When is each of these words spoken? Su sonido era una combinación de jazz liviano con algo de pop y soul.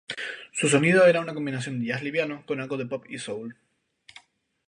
Su 0.51 0.67
sonido 0.67 1.05
era 1.05 1.21
una 1.21 1.35
combinación 1.35 1.79
de 1.79 1.85
jazz 1.89 2.01
liviano 2.01 2.43
con 2.47 2.59
algo 2.59 2.75
de 2.75 2.87
pop 2.87 3.05
y 3.07 3.19
soul. 3.19 3.55